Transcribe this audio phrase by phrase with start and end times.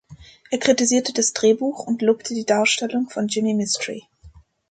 [0.49, 4.03] Er kritisierte das Drehbuch und lobte die Darstellung von Jimi Mistry.